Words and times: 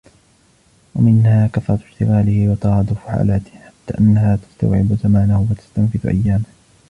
وَمِنْهَا 0.95 1.47
كَثْرَةُ 1.47 1.75
اشْتِغَالِهِ 1.89 2.49
وَتَرَادُفُ 2.49 2.97
حَالَاتِهِ 2.97 3.51
حَتَّى 3.59 3.99
أَنَّهَا 3.99 4.35
تَسْتَوْعِبُ 4.35 4.93
زَمَانَهُ 5.03 5.47
وَتَسْتَنْفِدُ 5.51 6.05
أَيَّامَهُ 6.07 6.45